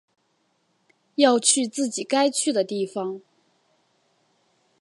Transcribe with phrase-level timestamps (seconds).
[1.13, 3.21] 要去自己该去的地方